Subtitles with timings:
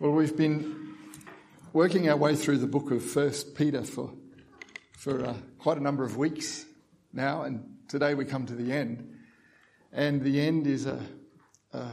[0.00, 0.96] Well, we've been
[1.72, 4.12] working our way through the book of First Peter for
[4.98, 6.66] for uh, quite a number of weeks
[7.12, 9.14] now, and today we come to the end.
[9.92, 11.00] And the end is a,
[11.72, 11.92] a,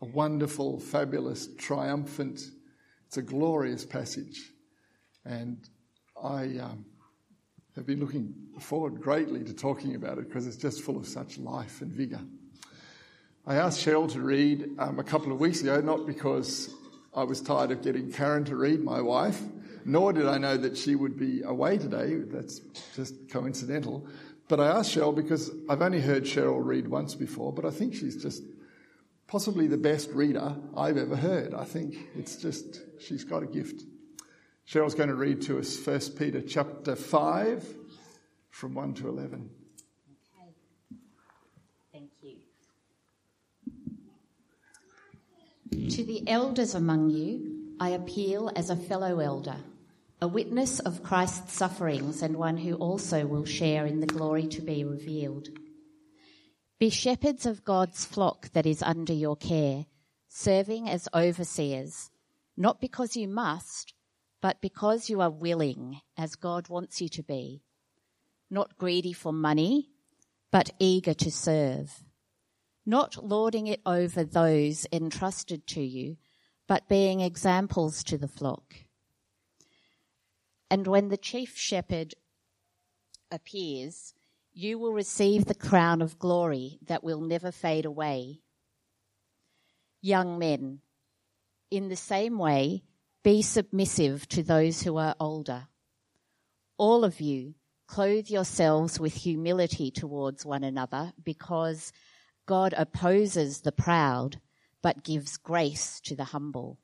[0.00, 2.40] a wonderful, fabulous, triumphant.
[3.08, 4.52] It's a glorious passage,
[5.24, 5.68] and
[6.22, 6.86] I um,
[7.74, 11.36] have been looking forward greatly to talking about it because it's just full of such
[11.36, 12.20] life and vigour.
[13.44, 16.72] I asked Cheryl to read um, a couple of weeks ago, not because
[17.18, 19.42] I was tired of getting Karen to read, my wife,
[19.84, 22.14] nor did I know that she would be away today.
[22.14, 22.60] That's
[22.94, 24.06] just coincidental.
[24.46, 27.92] But I asked Cheryl because I've only heard Cheryl read once before, but I think
[27.92, 28.44] she's just
[29.26, 31.54] possibly the best reader I've ever heard.
[31.54, 33.82] I think it's just, she's got a gift.
[34.68, 37.66] Cheryl's going to read to us 1 Peter chapter 5
[38.50, 39.50] from 1 to 11.
[40.36, 40.52] Okay.
[41.92, 42.36] Thank you.
[45.70, 49.56] To the elders among you, I appeal as a fellow elder,
[50.20, 54.62] a witness of Christ's sufferings and one who also will share in the glory to
[54.62, 55.48] be revealed.
[56.78, 59.86] Be shepherds of God's flock that is under your care,
[60.28, 62.10] serving as overseers,
[62.56, 63.94] not because you must,
[64.40, 67.62] but because you are willing, as God wants you to be,
[68.50, 69.90] not greedy for money,
[70.50, 72.04] but eager to serve,
[72.88, 76.16] not lording it over those entrusted to you,
[76.66, 78.76] but being examples to the flock.
[80.70, 82.14] And when the chief shepherd
[83.30, 84.14] appears,
[84.54, 88.40] you will receive the crown of glory that will never fade away.
[90.00, 90.80] Young men,
[91.70, 92.84] in the same way,
[93.22, 95.68] be submissive to those who are older.
[96.78, 97.54] All of you,
[97.86, 101.92] clothe yourselves with humility towards one another because
[102.48, 104.40] God opposes the proud
[104.82, 106.78] but gives grace to the humble.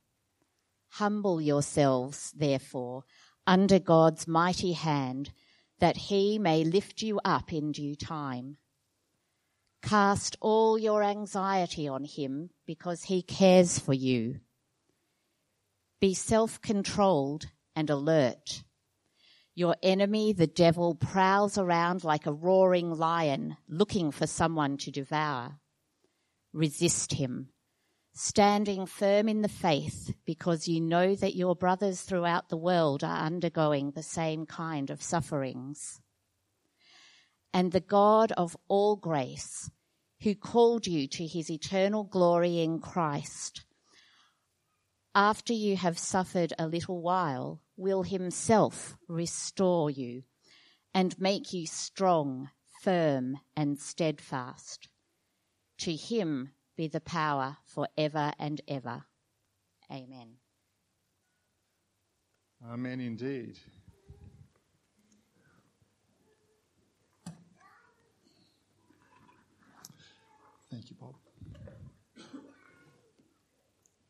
[0.90, 3.04] Humble yourselves, therefore,
[3.46, 5.32] under God's mighty hand
[5.78, 8.58] that he may lift you up in due time.
[9.80, 14.40] Cast all your anxiety on him because he cares for you.
[15.98, 18.64] Be self controlled and alert.
[19.54, 25.60] Your enemy, the devil, prowls around like a roaring lion looking for someone to devour.
[26.54, 27.48] Resist him,
[28.12, 33.26] standing firm in the faith because you know that your brothers throughout the world are
[33.26, 36.00] undergoing the same kind of sufferings.
[37.52, 39.68] And the God of all grace,
[40.22, 43.64] who called you to his eternal glory in Christ,
[45.12, 50.22] after you have suffered a little while, will himself restore you
[50.94, 52.50] and make you strong,
[52.80, 54.88] firm, and steadfast.
[55.84, 59.04] To him be the power for ever and ever.
[59.92, 60.38] Amen.
[62.66, 63.58] Amen indeed.
[70.70, 71.16] Thank you, Bob.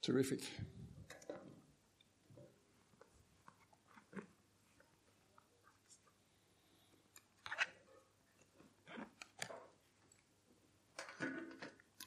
[0.01, 0.43] Terrific.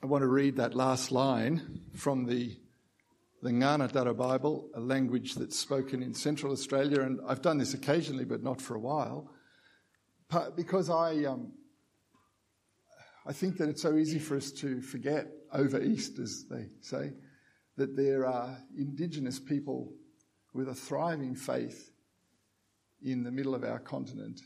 [0.04, 2.56] I want to read that last line from the,
[3.42, 8.44] the Bible, a language that's spoken in Central Australia, and I've done this occasionally, but
[8.44, 9.32] not for a while,
[10.56, 11.52] because I, um,
[13.26, 17.14] I think that it's so easy for us to forget over East, as they say,
[17.78, 19.94] that there are Indigenous people
[20.54, 21.92] with a thriving faith
[23.02, 24.42] in the middle of our continent.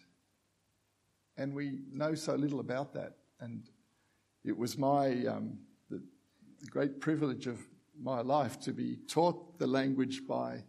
[1.36, 3.18] And we know so little about that.
[3.42, 3.70] And
[4.44, 5.60] it was my um,
[5.90, 6.02] the,
[6.60, 7.60] the great privilege of
[8.02, 10.64] my life to be taught the language by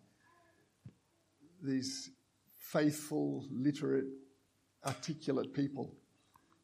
[1.63, 2.11] these
[2.59, 4.07] faithful, literate,
[4.85, 5.95] articulate people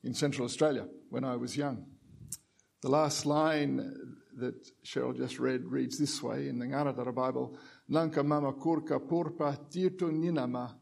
[0.02, 1.86] in Central Australia when I was young.
[2.82, 3.76] The last line
[4.36, 4.54] that
[4.84, 10.10] Cheryl just read reads this way in the Ngaanyatjarra Bible Nanka mama kurka purpa tirtu
[10.12, 10.74] ninama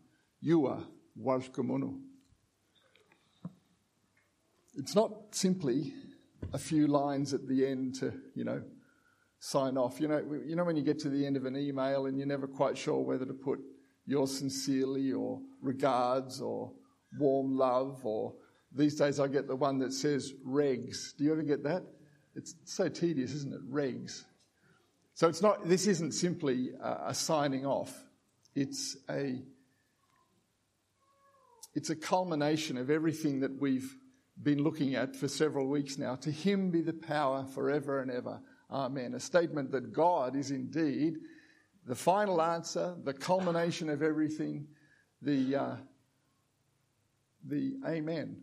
[0.45, 0.85] yua
[1.19, 2.01] walkamunu.
[4.75, 5.95] It's not simply
[6.53, 8.63] a few lines at the end to, you know,
[9.39, 10.01] sign off.
[10.01, 12.27] You know, you know when you get to the end of an email and you're
[12.27, 13.59] never quite sure whether to put
[14.07, 16.73] yours sincerely or regards or
[17.19, 18.35] warm love or
[18.73, 21.17] these days I get the one that says regs.
[21.17, 21.85] Do you ever get that?
[22.35, 23.71] It's so tedious, isn't it?
[23.71, 24.25] Regs.
[25.15, 27.95] So it's not, this isn't simply a, a signing off.
[28.55, 29.41] It's a,
[31.75, 33.97] it's a culmination of everything that we've
[34.43, 36.17] been looking at for several weeks now.
[36.17, 38.41] To him be the power forever and ever.
[38.71, 39.15] Amen.
[39.15, 41.17] A statement that God is indeed
[41.87, 44.67] the final answer, the culmination of everything,
[45.23, 45.77] the, uh,
[47.47, 48.43] the Amen.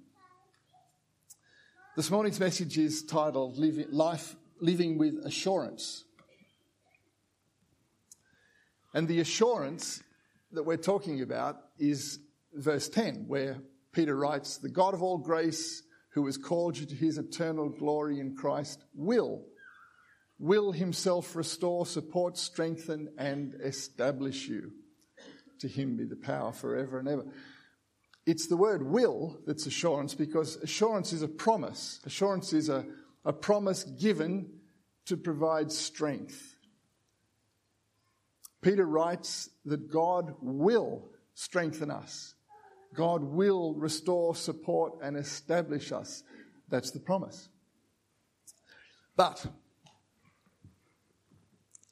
[1.96, 3.57] This morning's message is titled
[3.92, 6.06] Life Living with Assurance.
[8.94, 10.01] And the assurance
[10.54, 12.19] that we're talking about is
[12.54, 13.57] verse 10, where
[13.92, 15.83] Peter writes, The God of all grace,
[16.13, 19.45] who has called you to his eternal glory in Christ, will,
[20.38, 24.71] will himself restore, support, strengthen, and establish you.
[25.60, 27.25] To him be the power forever and ever.
[28.25, 32.00] It's the word will that's assurance because assurance is a promise.
[32.06, 32.86] Assurance is a,
[33.25, 34.60] a promise given
[35.06, 36.56] to provide strength.
[38.62, 42.36] Peter writes that God will strengthen us.
[42.94, 46.24] God will restore, support, and establish us.
[46.69, 47.50] That's the promise.
[49.16, 49.45] But,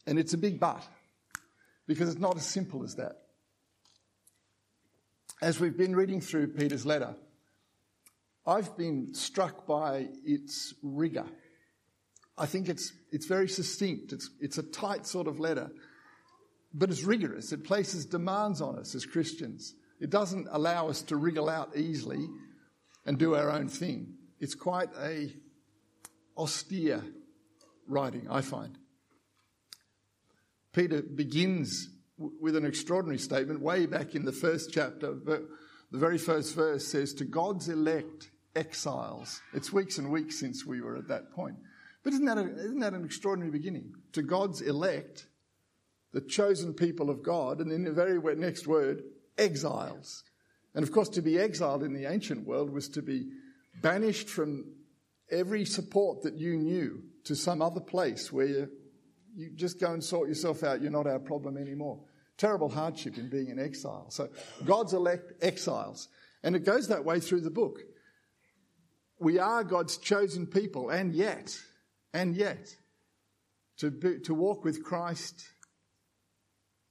[0.08, 0.84] and it's a big but,
[1.88, 3.18] because it's not as simple as that.
[5.42, 7.16] As we've been reading through Peter's letter,
[8.46, 11.26] I've been struck by its rigor.
[12.38, 14.14] I think it's, it's very succinct.
[14.14, 15.70] It's, it's a tight sort of letter,
[16.74, 17.52] but it's rigorous.
[17.52, 19.76] It places demands on us as Christians.
[20.02, 22.28] It doesn't allow us to wriggle out easily
[23.06, 24.16] and do our own thing.
[24.40, 25.32] It's quite a
[26.36, 27.04] austere
[27.88, 28.78] writing, I find.
[30.74, 35.12] Peter begins with an extraordinary statement way back in the first chapter.
[35.12, 35.44] but
[35.92, 39.42] The very first verse says, To God's elect exiles.
[39.54, 41.58] It's weeks and weeks since we were at that point.
[42.04, 43.94] But isn't that, a, isn't that an extraordinary beginning?
[44.14, 45.28] To God's elect,
[46.12, 49.04] the chosen people of God, and in the very next word,
[49.42, 50.24] exiles.
[50.74, 53.30] And of course, to be exiled in the ancient world was to be
[53.82, 54.66] banished from
[55.30, 58.70] every support that you knew to some other place where you,
[59.36, 60.82] you just go and sort yourself out.
[60.82, 62.00] You're not our problem anymore.
[62.38, 64.08] Terrible hardship in being in exile.
[64.10, 64.30] So
[64.66, 66.08] God's elect exiles.
[66.44, 67.80] And it goes that way through the book.
[69.20, 71.56] We are God's chosen people, and yet,
[72.12, 72.76] and yet,
[73.78, 75.44] to, be, to walk with Christ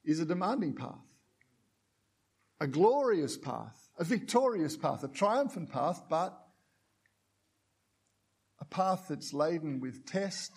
[0.04, 1.09] is a demanding path
[2.60, 6.38] a glorious path, a victorious path, a triumphant path, but
[8.60, 10.52] a path that's laden with test,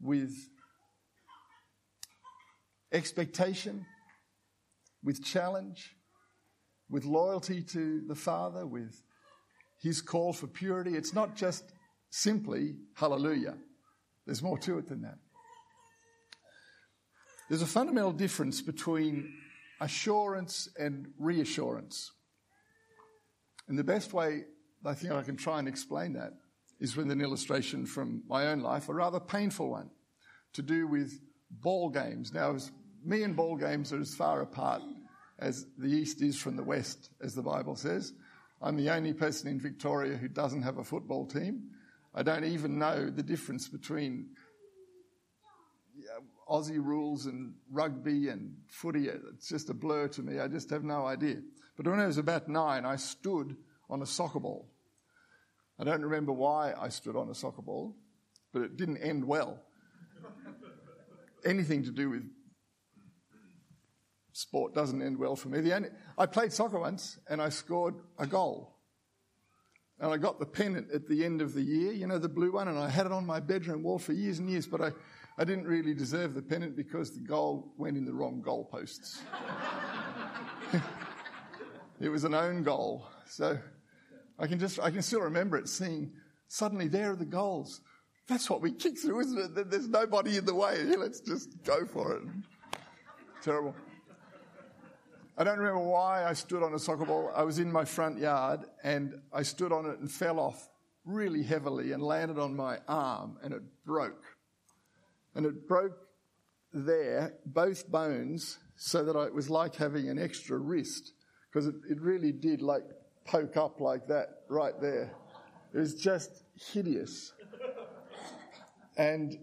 [0.00, 0.32] with
[2.92, 3.84] expectation,
[5.02, 5.96] with challenge,
[6.88, 9.02] with loyalty to the Father, with
[9.82, 10.94] his call for purity.
[10.96, 11.64] It's not just
[12.10, 13.56] simply hallelujah.
[14.24, 15.18] There's more to it than that.
[17.48, 19.32] There's a fundamental difference between
[19.80, 22.12] assurance and reassurance.
[23.68, 24.44] And the best way
[24.84, 26.32] I think I can try and explain that
[26.80, 29.90] is with an illustration from my own life, a rather painful one,
[30.52, 31.20] to do with
[31.50, 32.32] ball games.
[32.32, 32.56] Now,
[33.04, 34.82] me and ball games are as far apart
[35.38, 38.12] as the East is from the West, as the Bible says.
[38.60, 41.70] I'm the only person in Victoria who doesn't have a football team.
[42.14, 44.30] I don't even know the difference between
[46.48, 49.08] Aussie rules and rugby and footy.
[49.08, 50.40] It's just a blur to me.
[50.40, 51.36] I just have no idea.
[51.76, 53.56] But when I was about nine, I stood
[53.90, 54.70] on a soccer ball.
[55.78, 57.96] I don't remember why I stood on a soccer ball,
[58.52, 59.62] but it didn't end well.
[61.44, 62.24] Anything to do with
[64.32, 65.60] sport doesn't end well for me.
[65.60, 68.76] The only, I played soccer once and I scored a goal.
[70.00, 72.52] And I got the pennant at the end of the year, you know, the blue
[72.52, 74.92] one, and I had it on my bedroom wall for years and years, but I,
[75.40, 79.20] I didn't really deserve the pennant because the goal went in the wrong goalposts.
[82.00, 83.06] it was an own goal.
[83.24, 83.56] So
[84.36, 86.10] I can just, I can still remember it seeing
[86.48, 87.82] suddenly there are the goals.
[88.26, 89.70] That's what we kick through, isn't it?
[89.70, 90.82] There's nobody in the way.
[90.98, 92.22] Let's just go for it.
[93.40, 93.76] Terrible.
[95.36, 97.30] I don't remember why I stood on a soccer ball.
[97.32, 100.68] I was in my front yard and I stood on it and fell off
[101.04, 104.24] really heavily and landed on my arm and it broke
[105.34, 105.96] and it broke
[106.72, 111.12] there, both bones, so that it was like having an extra wrist,
[111.50, 112.82] because it, it really did like
[113.24, 115.12] poke up like that right there.
[115.74, 117.32] It was just hideous.
[118.96, 119.38] And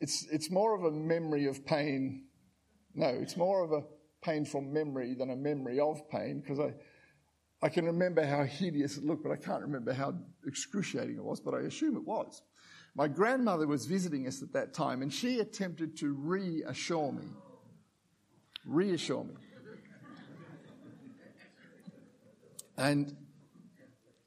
[0.00, 2.24] it's, it's more of a memory of pain.
[2.94, 3.82] No, it's more of a
[4.22, 6.72] painful memory than a memory of pain because I,
[7.64, 10.14] I can remember how hideous it looked, but I can't remember how
[10.46, 12.42] excruciating it was, but I assume it was.
[12.94, 17.26] My grandmother was visiting us at that time and she attempted to reassure me.
[18.64, 19.34] Reassure me.
[22.76, 23.16] And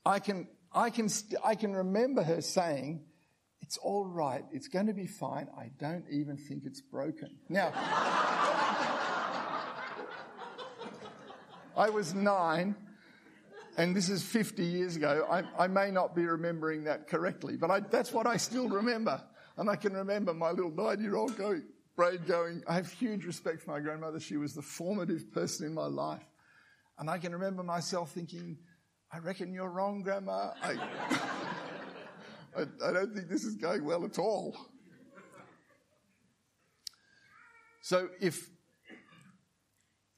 [0.05, 1.09] I can, I can,
[1.43, 3.03] I can remember her saying,
[3.61, 4.45] It's all right.
[4.51, 5.47] It's going to be fine.
[5.57, 7.37] I don't even think it's broken.
[7.49, 7.71] Now,
[11.75, 12.75] I was nine,
[13.77, 15.27] and this is 50 years ago.
[15.29, 19.21] I, I may not be remembering that correctly, but I, that's what I still remember.
[19.55, 21.63] And I can remember my little nine year old going,
[21.95, 24.19] brain going, I have huge respect for my grandmother.
[24.19, 26.25] She was the formative person in my life.
[26.97, 28.57] And I can remember myself thinking,
[29.11, 30.53] I reckon you're wrong, Grandma.
[30.61, 30.71] I,
[32.57, 34.57] I, I don't think this is going well at all.
[37.81, 38.49] So if,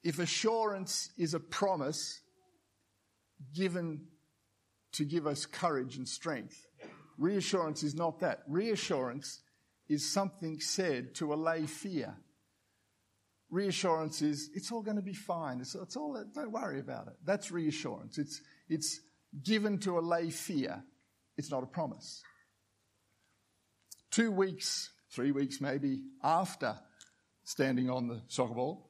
[0.01, 2.22] if assurance is a promise
[3.53, 4.08] given
[4.93, 6.65] to give us courage and strength,
[7.17, 8.43] reassurance is not that.
[8.48, 9.41] Reassurance
[9.88, 12.15] is something said to allay fear.
[13.50, 15.60] Reassurance is, it's all going to be fine.
[15.60, 17.13] It's, it's all, don't worry about it.
[17.25, 18.17] That's reassurance.
[18.19, 19.00] It's, it's
[19.43, 20.84] given to allay fear.
[21.38, 22.22] It's not a promise.
[24.12, 26.77] Two weeks, three weeks maybe, after
[27.43, 28.89] standing on the soccer ball,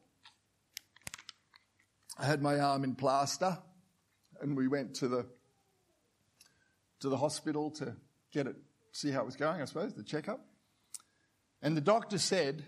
[2.18, 3.58] I had my arm in plaster
[4.41, 5.25] and we went to the
[7.00, 7.96] to the hospital to
[8.31, 8.55] get it
[8.91, 10.46] see how it was going, I suppose, the checkup.
[11.62, 12.65] And the doctor said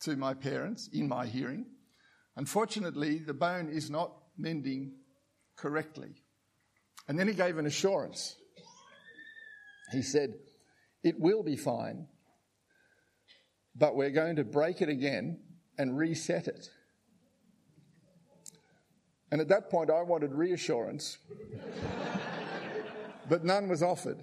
[0.00, 1.66] to my parents in my hearing,
[2.36, 4.92] unfortunately the bone is not mending
[5.56, 6.14] correctly.
[7.08, 8.36] And then he gave an assurance.
[9.92, 10.34] He said,
[11.02, 12.06] It will be fine,
[13.74, 15.40] but we're going to break it again
[15.78, 16.68] and reset it.
[19.30, 21.18] And at that point, I wanted reassurance,
[23.28, 24.18] but none was offered.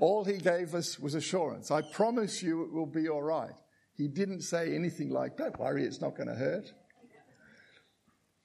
[0.00, 1.70] All he gave us was assurance.
[1.70, 3.54] I promise you it will be all right.
[3.96, 6.72] He didn't say anything like, Don't worry, it's not going to hurt.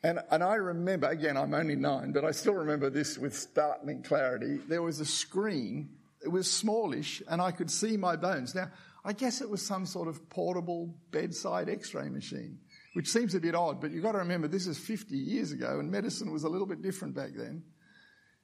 [0.01, 4.01] And, and I remember, again, I'm only nine, but I still remember this with startling
[4.01, 4.60] clarity.
[4.67, 5.89] There was a screen,
[6.24, 8.55] it was smallish, and I could see my bones.
[8.55, 8.72] Now,
[9.03, 12.60] I guess it was some sort of portable bedside x ray machine,
[12.93, 15.79] which seems a bit odd, but you've got to remember this is 50 years ago,
[15.79, 17.63] and medicine was a little bit different back then.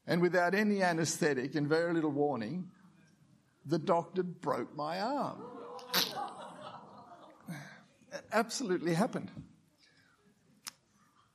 [0.08, 2.70] And without any anaesthetic and very little warning,
[3.66, 5.42] the doctor broke my arm.
[8.14, 9.32] It absolutely happened.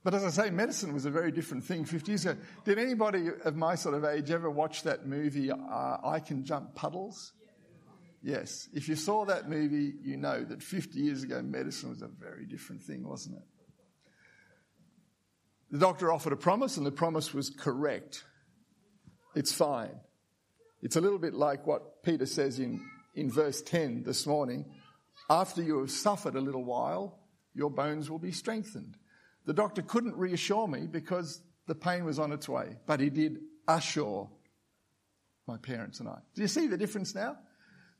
[0.02, 2.40] But as I say, medicine was a very different thing 50 years ago.
[2.64, 6.74] Did anybody of my sort of age ever watch that movie, uh, I Can Jump
[6.74, 7.32] Puddles?
[8.22, 8.68] Yes.
[8.72, 12.44] If you saw that movie, you know that 50 years ago, medicine was a very
[12.44, 13.44] different thing, wasn't it?
[15.70, 18.24] The doctor offered a promise, and the promise was correct.
[19.34, 20.00] It's fine.
[20.82, 22.84] It's a little bit like what Peter says in,
[23.14, 24.66] in verse 10 this morning.
[25.28, 27.20] After you have suffered a little while,
[27.54, 28.96] your bones will be strengthened.
[29.46, 33.38] The doctor couldn't reassure me because the pain was on its way, but he did
[33.68, 34.28] assure
[35.46, 36.18] my parents and I.
[36.34, 37.36] Do you see the difference now?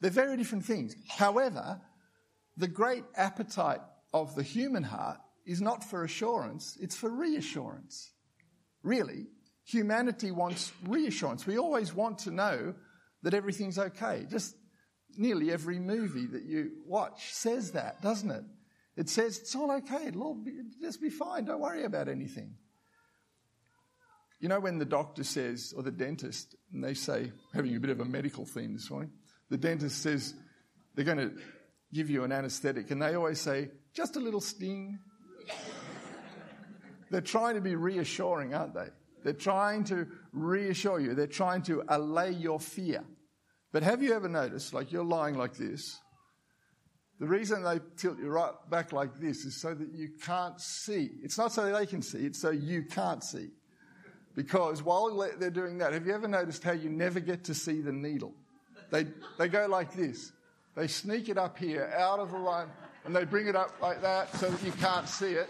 [0.01, 0.95] They're very different things.
[1.09, 1.81] However,
[2.57, 3.81] the great appetite
[4.13, 8.13] of the human heart is not for assurance, it's for reassurance.
[8.83, 9.27] Really,
[9.65, 11.47] humanity wants reassurance.
[11.47, 12.75] We always want to know
[13.23, 14.27] that everything's okay.
[14.31, 14.57] Just
[15.17, 18.45] nearly every movie that you watch says that, doesn't it?
[18.97, 20.07] It says it's all okay.
[20.07, 20.43] It'll
[20.81, 21.45] just be fine.
[21.45, 22.55] Don't worry about anything.
[24.41, 27.91] You know, when the doctor says, or the dentist, and they say, having a bit
[27.91, 29.11] of a medical theme this morning,
[29.51, 30.35] the dentist says
[30.95, 31.33] they're going to
[31.93, 34.99] give you an anesthetic, and they always say, just a little sting.
[37.11, 38.89] they're trying to be reassuring, aren't they?
[39.25, 41.15] They're trying to reassure you.
[41.15, 43.05] They're trying to allay your fear.
[43.73, 45.99] But have you ever noticed, like you're lying like this,
[47.19, 51.11] the reason they tilt you right back like this is so that you can't see.
[51.23, 53.51] It's not so they can see, it's so you can't see.
[54.35, 57.83] Because while they're doing that, have you ever noticed how you never get to see
[57.83, 58.35] the needle?
[58.91, 59.07] They,
[59.39, 60.33] they go like this.
[60.75, 62.69] They sneak it up here, out of the line,
[63.05, 65.49] and they bring it up like that so that you can't see it.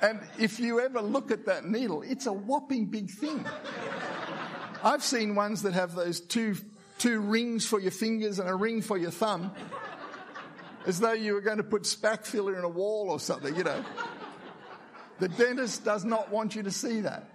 [0.00, 3.44] And if you ever look at that needle, it's a whopping big thing.
[4.82, 6.56] I've seen ones that have those two,
[6.98, 9.52] two rings for your fingers and a ring for your thumb,
[10.86, 13.84] as though you were going to put Spakfilla in a wall or something, you know.
[15.18, 17.28] The dentist does not want you to see that.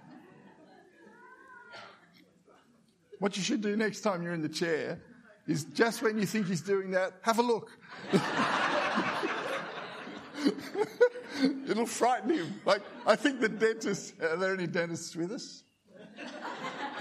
[3.18, 5.00] What you should do next time you're in the chair
[5.46, 7.70] is just when you think he's doing that, have a look.
[11.68, 12.60] It'll frighten him.
[12.64, 15.62] Like, I think the dentist, are there any dentists with us?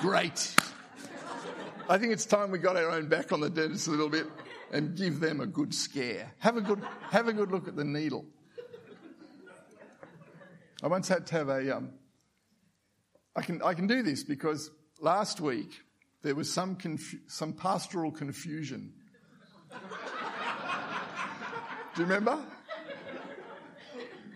[0.01, 0.55] Great.
[1.89, 4.27] I think it's time we got our own back on the dentist a little bit
[4.71, 6.31] and give them a good scare.
[6.39, 8.25] Have a good, have a good look at the needle.
[10.81, 11.91] I once had to have a, um,
[13.35, 15.71] I can, I can do this because last week
[16.23, 18.93] there was some, confu- some pastoral confusion.
[21.95, 22.43] Do you remember?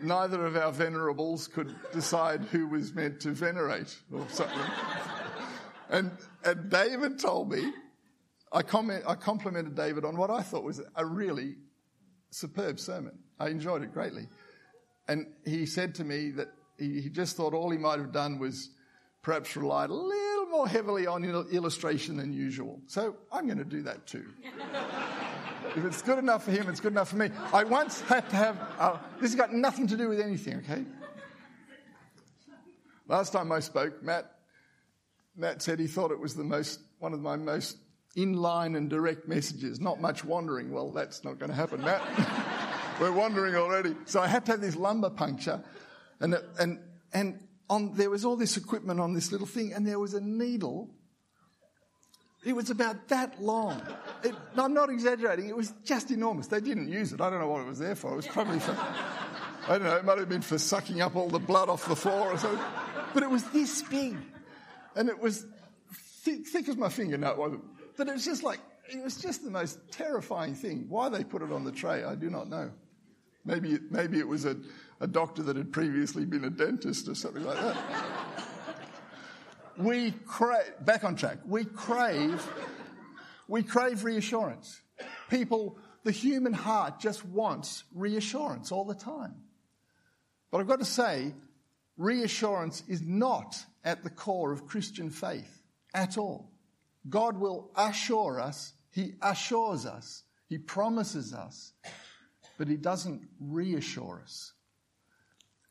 [0.01, 4.59] Neither of our venerables could decide who was meant to venerate or something.
[5.89, 6.11] and,
[6.43, 7.71] and David told me,
[8.51, 11.55] I, comment, I complimented David on what I thought was a really
[12.29, 13.17] superb sermon.
[13.39, 14.27] I enjoyed it greatly.
[15.07, 18.39] And he said to me that he, he just thought all he might have done
[18.39, 18.69] was
[19.23, 22.79] perhaps relied a little more heavily on illustration than usual.
[22.87, 24.25] So I'm going to do that too.
[25.75, 27.29] if it's good enough for him, it's good enough for me.
[27.53, 30.85] I once had to have, uh, this has got nothing to do with anything, okay?
[33.07, 34.31] Last time I spoke, Matt,
[35.35, 37.77] Matt said he thought it was the most, one of my most
[38.15, 39.79] in-line and direct messages.
[39.79, 40.71] Not much wandering.
[40.71, 42.01] Well, that's not going to happen, Matt.
[42.99, 43.95] We're wandering already.
[44.05, 45.63] So I had to have this lumbar puncture
[46.19, 46.79] and, and,
[47.13, 50.21] and on, there was all this equipment on this little thing, and there was a
[50.21, 50.89] needle.
[52.45, 53.81] It was about that long.
[54.23, 55.49] It, I'm not exaggerating.
[55.49, 56.47] It was just enormous.
[56.47, 57.19] They didn't use it.
[57.19, 58.13] I don't know what it was there for.
[58.13, 58.71] It was probably for,
[59.67, 61.95] I don't know, it might have been for sucking up all the blood off the
[61.95, 62.63] floor or something.
[63.13, 64.15] But it was this big.
[64.95, 65.45] And it was
[66.23, 67.17] thick, thick as my finger.
[67.17, 67.63] No, it wasn't.
[67.97, 68.59] But it was just like,
[68.89, 70.85] it was just the most terrifying thing.
[70.87, 72.71] Why they put it on the tray, I do not know.
[73.47, 74.57] Maybe, maybe it was a,
[74.99, 77.77] a doctor that had previously been a dentist or something like that.
[79.77, 82.45] we crave, back on track, we crave,
[83.47, 84.81] we crave reassurance.
[85.29, 89.35] People, the human heart just wants reassurance all the time.
[90.51, 91.33] But I've got to say,
[91.95, 95.61] reassurance is not at the core of Christian faith
[95.93, 96.51] at all.
[97.07, 101.71] God will assure us, He assures us, He promises us,
[102.57, 104.53] but it doesn't reassure us.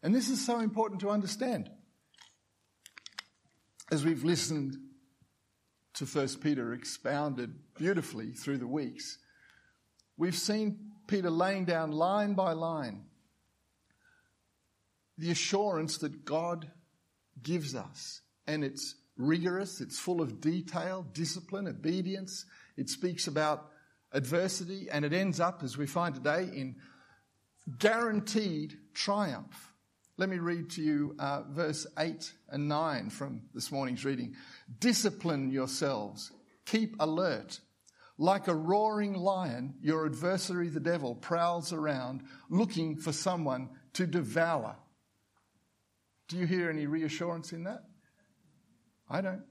[0.02, 1.70] And this is so important to understand.
[3.90, 4.76] As we've listened
[5.94, 9.18] to 1 Peter expounded beautifully through the weeks,
[10.16, 13.04] we've seen Peter laying down line by line
[15.18, 16.70] the assurance that God
[17.42, 18.20] gives us.
[18.46, 22.44] And it's rigorous, it's full of detail, discipline, obedience.
[22.76, 23.70] It speaks about
[24.12, 26.76] adversity, and it ends up, as we find today, in
[27.78, 29.72] guaranteed triumph.
[30.18, 34.34] Let me read to you uh, verse 8 and 9 from this morning's reading.
[34.78, 36.32] Discipline yourselves,
[36.64, 37.60] keep alert.
[38.18, 44.76] Like a roaring lion, your adversary, the devil, prowls around looking for someone to devour.
[46.28, 47.82] Do you hear any reassurance in that?
[49.10, 49.42] I don't.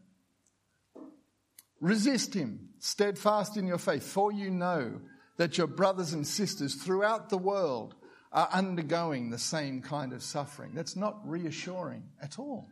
[1.81, 5.01] Resist him, steadfast in your faith, for you know
[5.37, 7.95] that your brothers and sisters throughout the world
[8.31, 10.71] are undergoing the same kind of suffering.
[10.73, 12.67] That's not reassuring at all.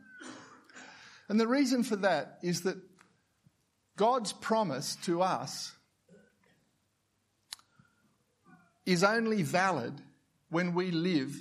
[1.28, 2.76] And the reason for that is that
[3.96, 5.72] God's promise to us
[8.84, 9.94] is only valid
[10.50, 11.34] when we live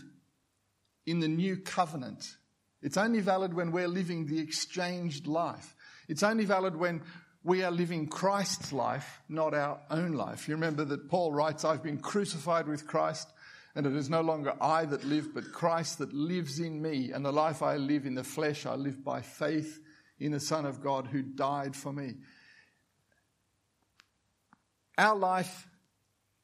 [1.06, 2.38] in the new covenant.
[2.82, 5.76] It's only valid when we're living the exchanged life.
[6.08, 7.02] It's only valid when
[7.44, 10.48] we are living Christ's life, not our own life.
[10.48, 13.30] You remember that Paul writes, I've been crucified with Christ.
[13.76, 17.12] And it is no longer I that live, but Christ that lives in me.
[17.12, 19.80] And the life I live in the flesh, I live by faith
[20.20, 22.14] in the Son of God who died for me.
[24.98, 25.68] Our life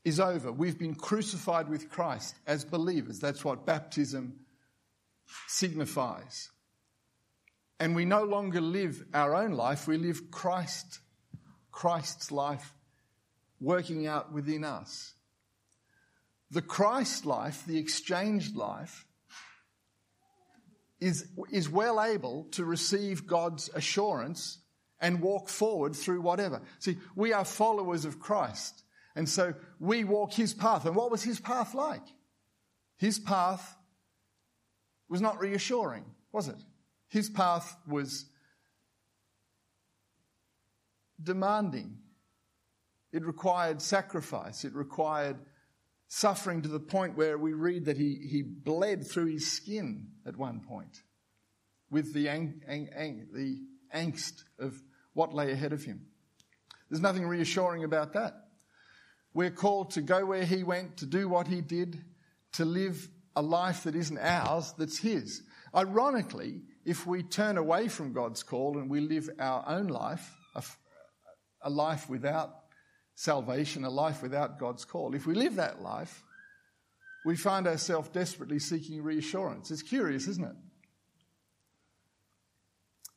[0.04, 0.52] is over.
[0.52, 3.20] We've been crucified with Christ as believers.
[3.20, 4.40] That's what baptism
[5.48, 6.50] signifies.
[7.80, 11.00] And we no longer live our own life, we live Christ,
[11.72, 12.74] Christ's life
[13.62, 15.14] working out within us.
[16.52, 19.06] The Christ life, the exchanged life,
[21.00, 24.58] is, is well able to receive God's assurance
[25.00, 26.62] and walk forward through whatever.
[26.80, 28.84] See, we are followers of Christ.
[29.16, 30.86] And so we walk his path.
[30.86, 32.04] And what was his path like?
[32.98, 33.78] His path
[35.08, 36.58] was not reassuring, was it?
[37.10, 38.26] His path was
[41.22, 41.98] demanding.
[43.12, 44.64] It required sacrifice.
[44.64, 45.38] It required
[46.08, 50.38] suffering to the point where we read that he, he bled through his skin at
[50.38, 51.02] one point
[51.92, 53.60] with the, ang, ang, ang, the
[53.96, 54.82] angst of
[55.14, 56.06] what lay ahead of him.
[56.90, 58.34] There's nothing reassuring about that.
[59.34, 62.04] We're called to go where he went, to do what he did,
[62.54, 65.44] to live a life that isn't ours, that's his.
[65.76, 70.64] Ironically, if we turn away from God's call and we live our own life, a,
[71.62, 72.64] a life without
[73.14, 75.14] salvation, a life without God's call.
[75.14, 76.24] If we live that life,
[77.28, 79.70] we find ourselves desperately seeking reassurance.
[79.70, 80.56] It's curious, isn't it?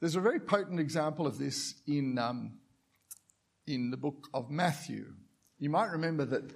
[0.00, 2.58] There's a very potent example of this in, um,
[3.66, 5.14] in the book of Matthew.
[5.58, 6.52] You might remember that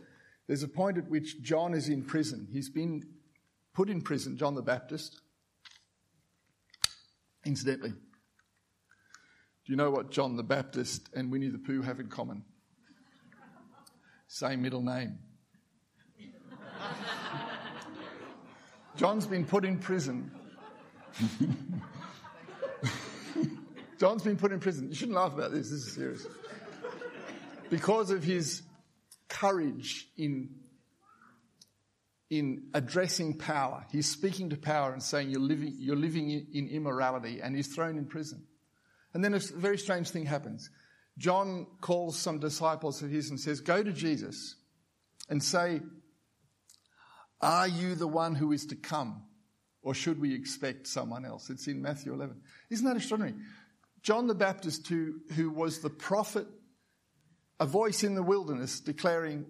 [0.48, 2.46] there's a point at which John is in prison.
[2.52, 3.04] He's been
[3.72, 5.22] put in prison, John the Baptist.
[7.46, 7.96] Incidentally, do
[9.66, 12.44] you know what John the Baptist and Winnie the Pooh have in common?
[14.26, 15.18] Same middle name.
[18.96, 20.32] John's been put in prison.
[24.00, 24.88] John's been put in prison.
[24.88, 26.26] You shouldn't laugh about this, this is serious.
[27.70, 28.62] Because of his
[29.28, 30.50] courage in,
[32.30, 33.86] in addressing power.
[33.90, 37.98] He's speaking to power and saying, You're living, you're living in immorality, and he's thrown
[37.98, 38.44] in prison.
[39.14, 40.70] And then a very strange thing happens.
[41.18, 44.56] John calls some disciples of his and says, Go to Jesus
[45.28, 45.80] and say,
[47.40, 49.22] Are you the one who is to come?
[49.82, 51.48] Or should we expect someone else?
[51.48, 52.40] It's in Matthew 11.
[52.70, 53.36] Isn't that extraordinary?
[54.02, 56.46] John the Baptist, who, who was the prophet,
[57.60, 59.46] a voice in the wilderness declaring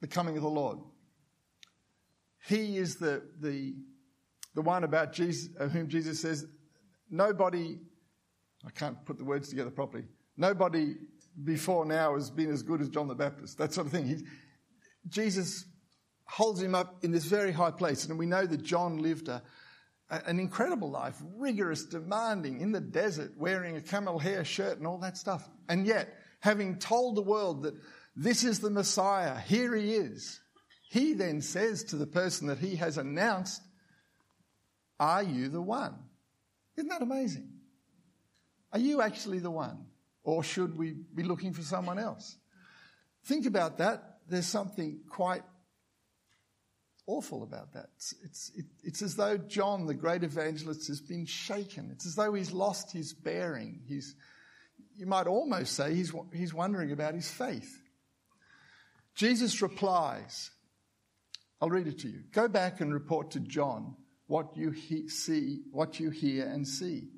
[0.00, 0.78] the coming of the Lord.
[2.46, 3.74] He is the, the,
[4.54, 6.46] the one about Jesus, whom Jesus says,
[7.10, 7.78] Nobody
[8.66, 10.04] I can't put the words together properly.
[10.36, 10.96] Nobody
[11.42, 13.58] before now has been as good as John the Baptist.
[13.58, 14.06] That sort of thing.
[14.06, 14.16] He,
[15.08, 15.64] Jesus
[16.24, 18.06] holds him up in this very high place.
[18.06, 19.42] And we know that John lived a,
[20.10, 24.98] an incredible life, rigorous, demanding, in the desert, wearing a camel hair shirt and all
[24.98, 25.48] that stuff.
[25.68, 27.74] And yet, having told the world that
[28.16, 30.40] this is the Messiah, here he is,
[30.88, 33.62] he then says to the person that he has announced,
[35.00, 35.94] Are you the one?
[36.76, 37.50] Isn't that amazing?
[38.72, 39.86] Are you actually the one?
[40.22, 42.36] Or should we be looking for someone else?
[43.24, 44.18] Think about that.
[44.28, 45.42] There's something quite
[47.06, 47.86] awful about that.
[47.96, 51.90] It's, it's, it, it's, as though John, the great evangelist, has been shaken.
[51.92, 53.80] It's as though he's lost his bearing.
[53.86, 54.16] He's,
[54.96, 57.80] you might almost say he's, he's wondering about his faith.
[59.14, 60.50] Jesus replies,
[61.60, 62.20] I'll read it to you.
[62.32, 67.08] Go back and report to John what you he- see, what you hear and see.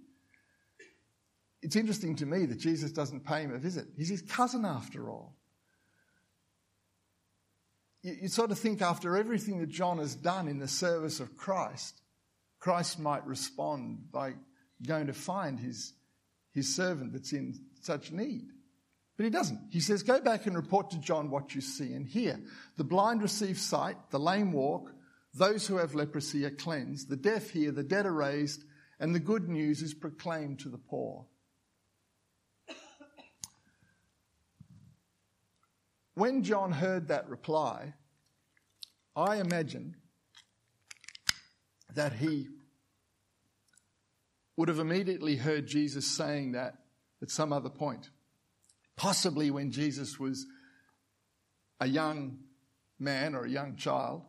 [1.62, 3.86] It's interesting to me that Jesus doesn't pay him a visit.
[3.96, 5.34] He's his cousin after all.
[8.02, 11.36] You, you sort of think after everything that John has done in the service of
[11.36, 12.00] Christ,
[12.60, 14.34] Christ might respond by
[14.86, 15.94] going to find his,
[16.52, 18.48] his servant that's in such need.
[19.18, 19.60] But he doesn't.
[19.70, 22.40] He says, Go back and report to John what you see and hear.
[22.76, 24.92] The blind receive sight, the lame walk,
[25.34, 28.62] those who have leprosy are cleansed, the deaf hear, the dead are raised,
[29.00, 31.26] and the good news is proclaimed to the poor.
[36.14, 37.94] When John heard that reply,
[39.14, 39.96] I imagine
[41.94, 42.48] that he
[44.56, 46.74] would have immediately heard Jesus saying that
[47.22, 48.10] at some other point.
[48.98, 50.44] Possibly when Jesus was
[51.80, 52.38] a young
[52.98, 54.22] man or a young child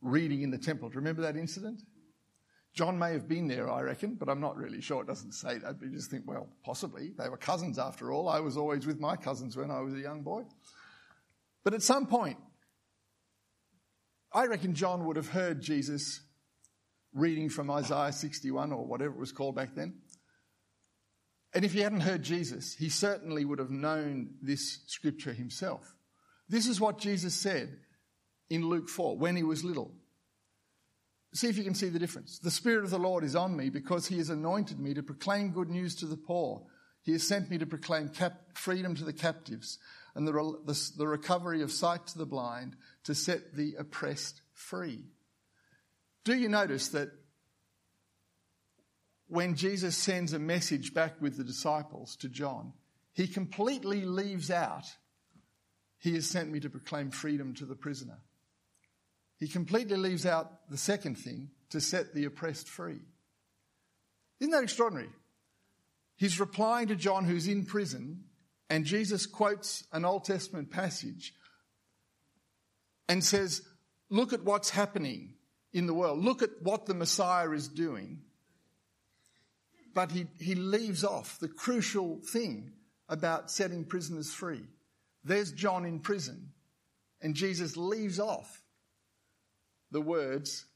[0.00, 0.88] reading in the temple.
[0.88, 1.82] Do you remember that incident?
[2.72, 5.02] John may have been there, I reckon, but I'm not really sure.
[5.02, 5.78] It doesn't say that.
[5.78, 7.12] But you just think, well, possibly.
[7.16, 8.28] They were cousins after all.
[8.28, 10.44] I was always with my cousins when I was a young boy.
[11.62, 12.38] But at some point,
[14.32, 16.22] I reckon John would have heard Jesus
[17.12, 20.00] reading from Isaiah 61 or whatever it was called back then.
[21.54, 25.94] And if he hadn't heard Jesus, he certainly would have known this scripture himself.
[26.48, 27.78] This is what Jesus said
[28.50, 29.92] in Luke 4 when he was little.
[31.32, 32.38] See if you can see the difference.
[32.38, 35.50] The Spirit of the Lord is on me because he has anointed me to proclaim
[35.50, 36.62] good news to the poor.
[37.02, 39.78] He has sent me to proclaim cap- freedom to the captives
[40.14, 40.32] and the,
[40.64, 45.04] the, the recovery of sight to the blind to set the oppressed free.
[46.24, 47.10] Do you notice that
[49.34, 52.72] when Jesus sends a message back with the disciples to John,
[53.12, 54.84] he completely leaves out,
[55.98, 58.18] He has sent me to proclaim freedom to the prisoner.
[59.38, 63.00] He completely leaves out the second thing, to set the oppressed free.
[64.38, 65.10] Isn't that extraordinary?
[66.16, 68.24] He's replying to John, who's in prison,
[68.70, 71.34] and Jesus quotes an Old Testament passage
[73.08, 73.62] and says,
[74.10, 75.34] Look at what's happening
[75.72, 76.22] in the world.
[76.22, 78.20] Look at what the Messiah is doing.
[79.94, 82.72] But he, he leaves off the crucial thing
[83.08, 84.64] about setting prisoners free.
[85.22, 86.50] There's John in prison,
[87.22, 88.62] and Jesus leaves off
[89.90, 90.66] the words,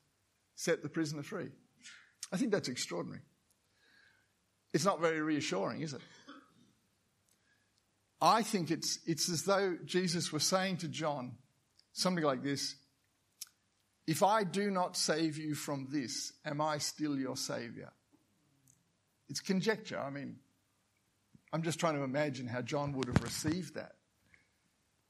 [0.54, 1.48] set the prisoner free.
[2.32, 3.22] I think that's extraordinary.
[4.72, 6.00] It's not very reassuring, is it?
[8.20, 11.36] I think it's, it's as though Jesus was saying to John
[11.92, 12.76] something like this
[14.06, 17.90] If I do not save you from this, am I still your Savior?
[19.28, 19.98] It's conjecture.
[19.98, 20.36] I mean,
[21.52, 23.92] I'm just trying to imagine how John would have received that.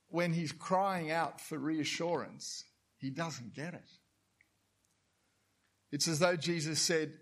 [0.09, 2.65] When he's crying out for reassurance,
[2.97, 3.91] he doesn't get it.
[5.93, 7.13] It's as though Jesus said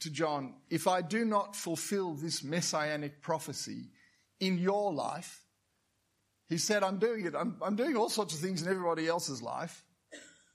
[0.00, 3.90] to John, If I do not fulfill this messianic prophecy
[4.38, 5.42] in your life,
[6.48, 7.34] he said, I'm doing it.
[7.34, 9.84] I'm, I'm doing all sorts of things in everybody else's life.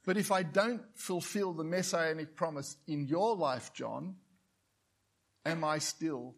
[0.05, 4.15] But if I don't fulfill the messianic promise in your life, John,
[5.45, 6.35] am I still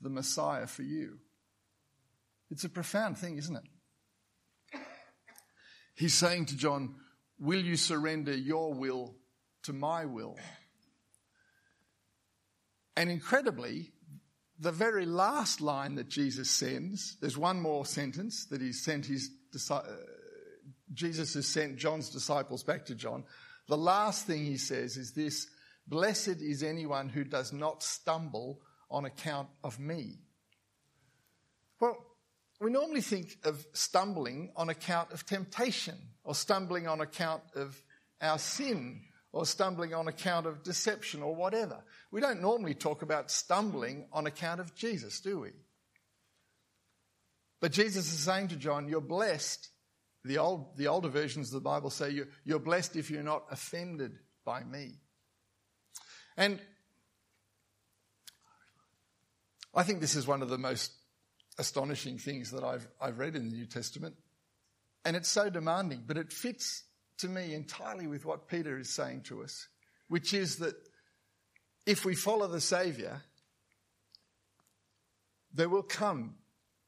[0.00, 1.18] the Messiah for you?
[2.50, 4.80] It's a profound thing, isn't it?
[5.94, 6.94] He's saying to John,
[7.40, 9.14] Will you surrender your will
[9.62, 10.36] to my will?
[12.96, 13.92] And incredibly,
[14.58, 19.30] the very last line that Jesus sends, there's one more sentence that he sent his
[19.70, 19.82] uh,
[20.92, 23.24] Jesus has sent John's disciples back to John.
[23.68, 25.46] The last thing he says is this
[25.88, 30.18] Blessed is anyone who does not stumble on account of me.
[31.80, 31.96] Well,
[32.60, 37.80] we normally think of stumbling on account of temptation or stumbling on account of
[38.20, 41.82] our sin or stumbling on account of deception or whatever.
[42.10, 45.50] We don't normally talk about stumbling on account of Jesus, do we?
[47.60, 49.68] But Jesus is saying to John, You're blessed.
[50.24, 53.44] The, old, the older versions of the Bible say you're, you're blessed if you're not
[53.50, 54.96] offended by me.
[56.38, 56.60] And
[59.74, 60.92] I think this is one of the most
[61.58, 64.14] astonishing things that I've, I've read in the New Testament.
[65.04, 66.84] And it's so demanding, but it fits
[67.18, 69.66] to me entirely with what Peter is saying to us,
[70.06, 70.76] which is that
[71.86, 73.20] if we follow the Saviour,
[75.52, 76.36] there will come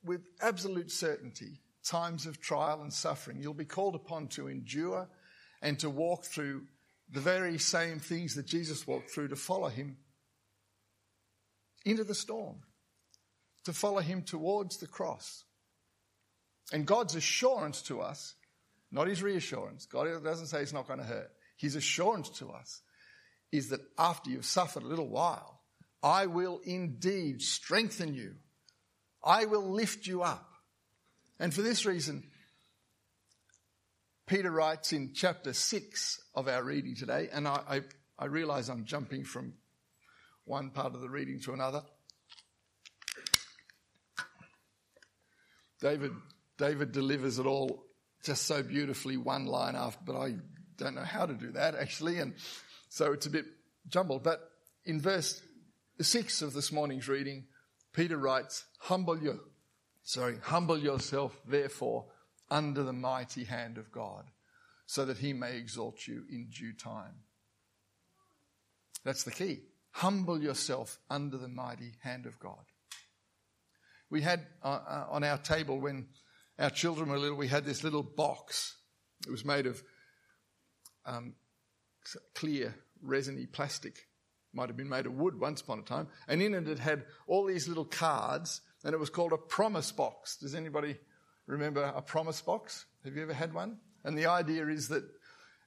[0.04, 3.40] with absolute certainty times of trial and suffering.
[3.40, 5.08] You'll be called upon to endure
[5.60, 6.66] and to walk through
[7.12, 9.96] the very same things that Jesus walked through to follow him
[11.84, 12.60] into the storm,
[13.64, 15.44] to follow him towards the cross.
[16.72, 18.34] And God's assurance to us
[18.92, 19.86] not his reassurance.
[19.86, 21.30] God doesn't say it's not going to hurt.
[21.56, 22.82] His assurance to us
[23.52, 25.60] is that after you've suffered a little while,
[26.02, 28.36] I will indeed strengthen you.
[29.22, 30.48] I will lift you up.
[31.38, 32.24] And for this reason,
[34.30, 37.80] Peter writes in chapter 6 of our reading today, and I, I,
[38.16, 39.54] I realize I'm jumping from
[40.44, 41.82] one part of the reading to another.
[45.80, 46.12] David,
[46.58, 47.82] David delivers it all
[48.22, 50.36] just so beautifully one line after, but I
[50.76, 52.18] don't know how to do that actually.
[52.18, 52.34] And
[52.88, 53.46] so it's a bit
[53.88, 54.22] jumbled.
[54.22, 54.48] But
[54.84, 55.42] in verse
[56.00, 57.46] six of this morning's reading,
[57.92, 59.40] Peter writes, humble you,
[60.04, 62.04] sorry, humble yourself therefore
[62.50, 64.24] under the mighty hand of God
[64.86, 67.14] so that he may exalt you in due time.
[69.04, 69.60] That's the key.
[69.92, 72.64] Humble yourself under the mighty hand of God.
[74.10, 76.08] We had uh, uh, on our table when
[76.58, 78.76] our children were little, we had this little box.
[79.26, 79.82] It was made of
[81.06, 81.34] um,
[82.34, 84.06] clear, resiny plastic.
[84.52, 86.08] Might have been made of wood once upon a time.
[86.26, 89.92] And in it, it had all these little cards, and it was called a promise
[89.92, 90.36] box.
[90.36, 90.96] Does anybody
[91.50, 92.86] remember a promise box?
[93.04, 93.78] Have you ever had one?
[94.04, 95.04] And the idea is that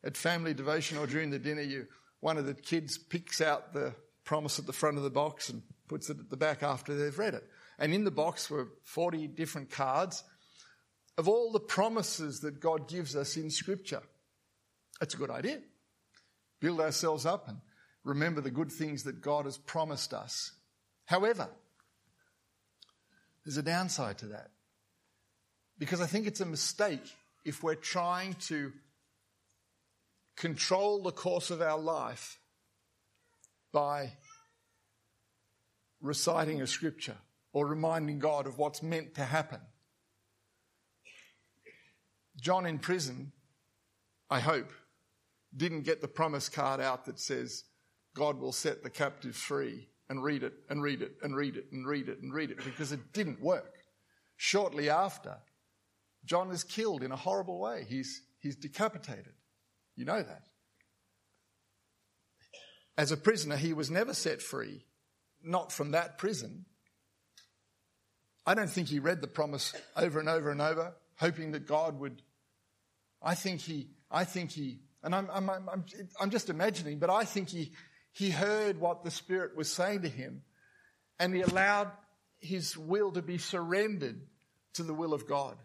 [0.04, 1.88] at family devotion or during the dinner, you,
[2.20, 3.94] one of the kids picks out the
[4.24, 7.18] promise at the front of the box and puts it at the back after they've
[7.18, 7.44] read it.
[7.78, 10.24] And in the box were 40 different cards
[11.18, 14.02] of all the promises that God gives us in Scripture.
[15.00, 15.60] That's a good idea.
[16.60, 17.58] Build ourselves up and
[18.04, 20.52] remember the good things that God has promised us.
[21.06, 21.50] However,
[23.44, 24.52] there's a downside to that.
[25.78, 27.04] Because I think it's a mistake
[27.46, 28.72] if we're trying to
[30.36, 32.40] control the course of our life
[33.72, 34.14] by
[36.02, 37.18] reciting a scripture
[37.54, 39.60] or reminding God of what's meant to happen.
[42.40, 43.32] John in prison,
[44.30, 44.72] I hope,
[45.56, 47.64] didn't get the promise card out that says,
[48.16, 51.68] God will set the captive free and read it and read it and read it
[51.72, 53.74] and read it and read it because it didn't work.
[54.36, 55.38] Shortly after,
[56.26, 57.86] John is killed in a horrible way.
[57.88, 59.34] He's, he's decapitated.
[59.96, 60.44] You know that.
[62.98, 64.86] As a prisoner, he was never set free,
[65.44, 66.66] not from that prison.
[68.46, 72.00] I don't think he read the promise over and over and over, hoping that God
[72.00, 72.22] would
[73.24, 75.86] I think he, I think he, and I'm, I'm, I'm,
[76.20, 77.72] I'm just imagining, but I think he,
[78.12, 80.42] he heard what the Spirit was saying to him
[81.20, 81.92] and he allowed
[82.40, 84.22] his will to be surrendered
[84.74, 85.56] to the will of God.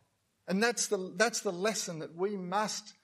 [0.48, 2.94] And that's the, that's the lesson that we must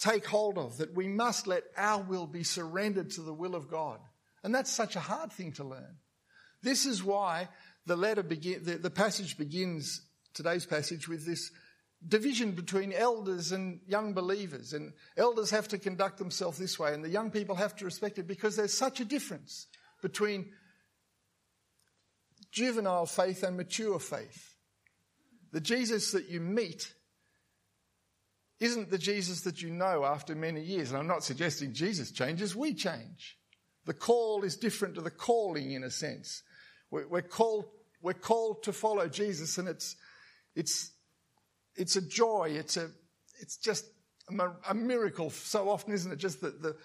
[0.00, 3.70] take hold of, that we must let our will be surrendered to the will of
[3.70, 4.00] God.
[4.42, 5.96] And that's such a hard thing to learn.
[6.62, 7.48] This is why
[7.86, 10.02] the letter begin, the, the passage begins,
[10.34, 11.50] today's passage, with this
[12.06, 14.72] division between elders and young believers.
[14.72, 18.18] And elders have to conduct themselves this way, and the young people have to respect
[18.18, 19.68] it because there's such a difference
[20.02, 20.50] between
[22.50, 24.53] juvenile faith and mature faith.
[25.54, 26.92] The Jesus that you meet
[28.58, 30.90] isn't the Jesus that you know after many years.
[30.90, 33.38] And I'm not suggesting Jesus changes, we change.
[33.86, 36.42] The call is different to the calling in a sense.
[36.90, 37.66] We're, called,
[38.02, 39.94] we're called to follow Jesus, and it's,
[40.56, 40.90] it's,
[41.76, 42.48] it's a joy.
[42.50, 42.90] It's, a,
[43.40, 43.84] it's just
[44.66, 46.16] a miracle so often, isn't it?
[46.16, 46.76] Just the, the,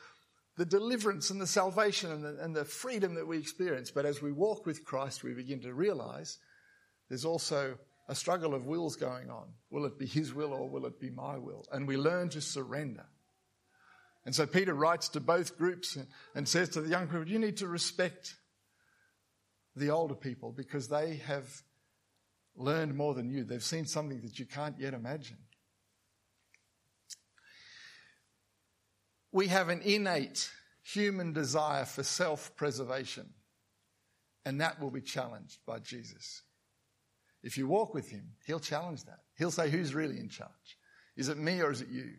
[0.58, 3.90] the deliverance and the salvation and the, and the freedom that we experience.
[3.90, 6.38] But as we walk with Christ, we begin to realize
[7.10, 7.80] there's also
[8.10, 9.46] a struggle of wills going on.
[9.70, 11.64] Will it be His will or will it be my will?
[11.72, 13.06] And we learn to surrender.
[14.26, 15.98] And so Peter writes to both groups
[16.34, 18.34] and, says to the young people, you need to respect
[19.76, 21.46] the older people because they have
[22.56, 23.44] learned more than you.
[23.44, 25.38] They've seen something that you can't yet imagine.
[29.32, 30.50] We have an innate
[30.82, 33.30] human desire for self preservation,
[34.46, 36.42] and that will be challenged by Jesus.
[37.44, 39.20] If you walk with him, he'll challenge that.
[39.38, 40.78] He'll say, Who's really in charge?
[41.16, 42.12] Is it me or is it you?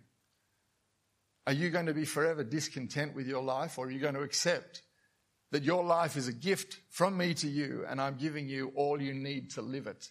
[1.46, 4.22] Are you going to be forever discontent with your life or are you going to
[4.22, 4.82] accept
[5.50, 9.00] that your life is a gift from me to you and I'm giving you all
[9.00, 10.10] you need to live it?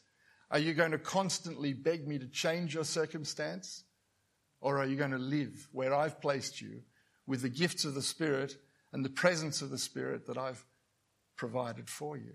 [0.51, 3.83] Are you going to constantly beg me to change your circumstance?
[4.61, 6.81] Or are you going to live where I've placed you
[7.27, 8.57] with the gifts of the Spirit
[8.91, 10.65] and the presence of the Spirit that I've
[11.37, 12.33] provided for you?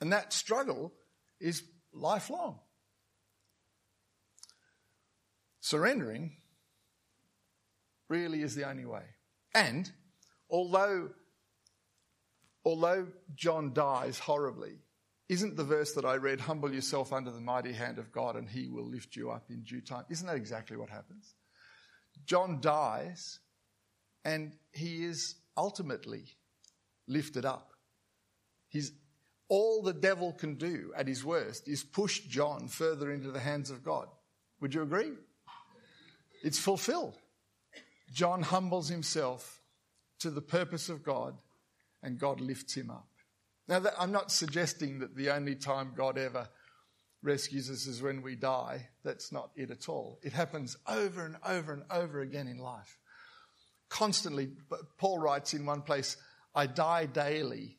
[0.00, 0.92] And that struggle
[1.38, 1.62] is
[1.96, 2.58] lifelong.
[5.60, 6.36] Surrendering
[8.08, 9.02] really is the only way.
[9.54, 9.90] And
[10.48, 11.10] although,
[12.64, 14.78] although John dies horribly,
[15.28, 18.48] isn't the verse that I read, humble yourself under the mighty hand of God and
[18.48, 20.04] he will lift you up in due time?
[20.08, 21.34] Isn't that exactly what happens?
[22.26, 23.40] John dies
[24.24, 26.36] and he is ultimately
[27.08, 27.72] lifted up.
[28.68, 28.92] He's,
[29.48, 33.70] all the devil can do at his worst is push John further into the hands
[33.70, 34.08] of God.
[34.60, 35.12] Would you agree?
[36.42, 37.18] It's fulfilled.
[38.12, 39.60] John humbles himself
[40.20, 41.36] to the purpose of God
[42.02, 43.08] and God lifts him up.
[43.68, 46.48] Now, that, I'm not suggesting that the only time God ever
[47.22, 48.88] rescues us is when we die.
[49.02, 50.20] That's not it at all.
[50.22, 52.98] It happens over and over and over again in life.
[53.88, 54.50] Constantly,
[54.98, 56.16] Paul writes in one place,
[56.54, 57.75] I die daily.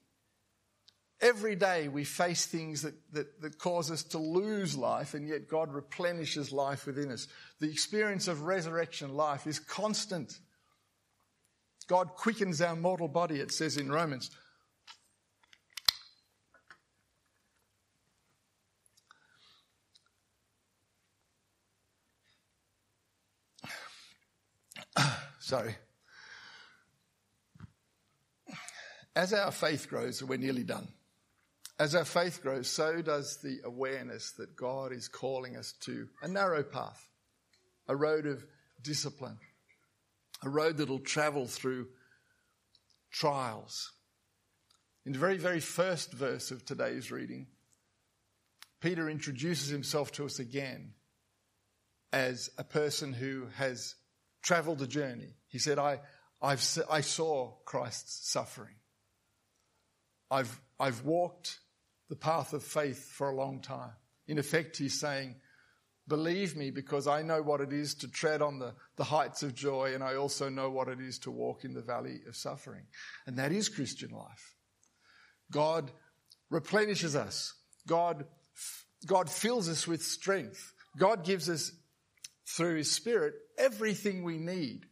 [1.19, 5.47] Every day we face things that, that, that cause us to lose life, and yet
[5.47, 7.27] God replenishes life within us.
[7.59, 10.37] The experience of resurrection life is constant.
[11.87, 14.29] God quickens our mortal body, it says in Romans.
[25.39, 25.75] Sorry.
[29.15, 30.87] As our faith grows, we're nearly done.
[31.79, 36.27] As our faith grows, so does the awareness that God is calling us to a
[36.27, 37.07] narrow path,
[37.87, 38.43] a road of
[38.81, 39.37] discipline,
[40.43, 41.87] a road that'll travel through
[43.11, 43.91] trials.
[45.05, 47.47] In the very, very first verse of today's reading,
[48.81, 50.93] Peter introduces himself to us again
[52.11, 53.95] as a person who has
[54.41, 55.35] traveled a journey.
[55.47, 55.99] He said, I,
[56.41, 58.75] I've, I saw Christ's suffering.
[60.29, 61.59] I've, I've walked
[62.09, 63.91] the path of faith for a long time.
[64.27, 65.35] In effect, he's saying,
[66.07, 69.53] Believe me because I know what it is to tread on the, the heights of
[69.53, 72.83] joy, and I also know what it is to walk in the valley of suffering.
[73.25, 74.55] And that is Christian life.
[75.51, 75.91] God
[76.49, 77.53] replenishes us.
[77.85, 78.23] God,
[79.05, 80.73] God fills us with strength.
[80.97, 81.73] God gives us,
[82.45, 84.85] through His Spirit, everything we need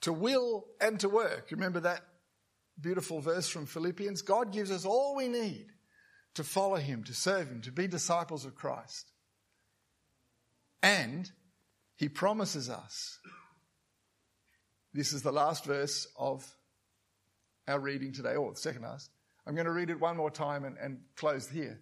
[0.00, 1.48] to will and to work.
[1.50, 2.00] Remember that
[2.80, 4.22] beautiful verse from Philippians?
[4.22, 5.66] God gives us all we need
[6.34, 9.10] to follow him, to serve him, to be disciples of Christ.
[10.82, 11.30] And
[11.96, 13.18] he promises us.
[14.94, 16.46] This is the last verse of
[17.68, 19.10] our reading today, or the second last.
[19.46, 21.80] I'm going to read it one more time and, and close here.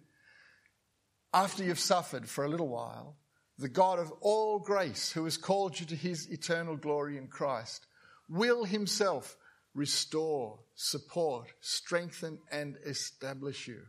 [1.33, 3.17] After you've suffered for a little while,
[3.57, 7.85] the God of all grace, who has called you to his eternal glory in Christ,
[8.29, 9.37] will himself
[9.73, 13.81] restore, support, strengthen, and establish you.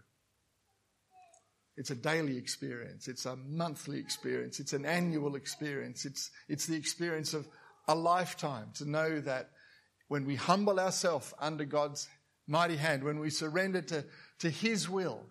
[1.77, 3.09] It's a daily experience.
[3.09, 4.61] It's a monthly experience.
[4.61, 6.05] It's an annual experience.
[6.05, 7.49] It's, it's the experience of
[7.89, 9.51] a lifetime to know that
[10.09, 12.09] when we humble ourselves under God's
[12.47, 14.05] mighty hand, when we surrender to,
[14.41, 15.25] to His will,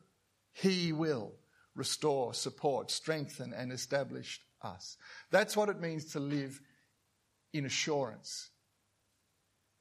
[0.53, 1.33] He will
[1.75, 4.97] restore, support, strengthen, and establish us.
[5.29, 6.59] That's what it means to live
[7.53, 8.49] in assurance.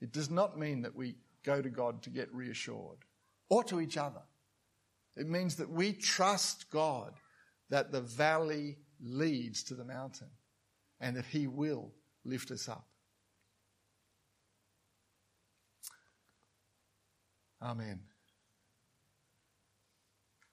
[0.01, 2.99] It does not mean that we go to God to get reassured
[3.49, 4.23] or to each other.
[5.21, 7.13] It means that we trust God
[7.69, 10.31] that the valley leads to the mountain
[10.99, 11.93] and that He will
[12.25, 12.87] lift us up.
[17.61, 18.01] Amen.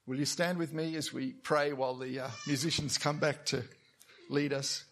[0.05, 3.63] Will you stand with me as we pray while the uh, musicians come back to
[4.30, 4.84] lead us?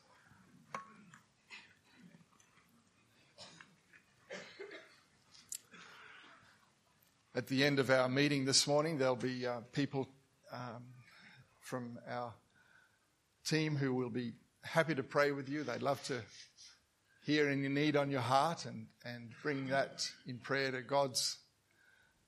[7.35, 10.07] At the end of our meeting this morning, there'll be uh, people
[10.53, 10.85] um,
[11.59, 12.33] from our
[13.45, 14.31] team who will be
[14.63, 15.65] happy to pray with you.
[15.65, 16.21] They'd love to
[17.25, 21.37] hear any need on your heart and, and bring that in prayer to God's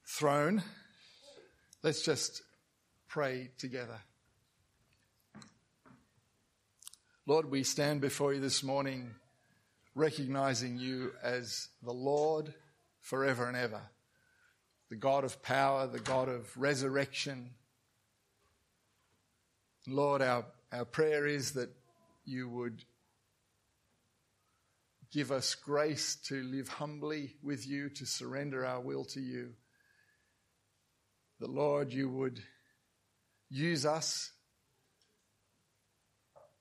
[0.05, 0.61] throne.
[1.83, 2.41] Let's just
[3.07, 4.01] pray together.
[7.25, 9.11] Lord, we stand before you this morning
[9.95, 12.53] recognizing you as the Lord
[12.99, 13.79] forever and ever
[14.89, 17.51] the God of power, the God of resurrection.
[19.85, 21.69] Lord, our, our prayer is that
[22.25, 22.83] you would
[25.11, 29.53] give us grace to live humbly with you, to surrender our will to you.
[31.39, 32.41] That, Lord, you would
[33.49, 34.31] use us,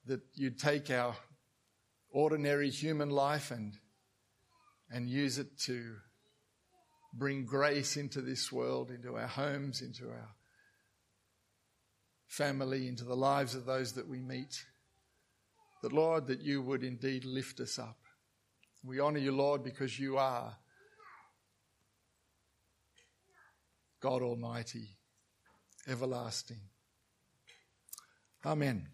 [0.06, 1.16] that you'd take our
[2.10, 3.74] ordinary human life and,
[4.90, 5.96] and use it to
[7.18, 10.34] bring grace into this world, into our homes, into our
[12.26, 14.64] family, into the lives of those that we meet.
[15.82, 17.98] That, Lord, that you would indeed lift us up.
[18.84, 20.56] We honour you, Lord, because you are
[24.00, 24.96] God Almighty,
[25.88, 26.60] everlasting.
[28.44, 28.88] Amen.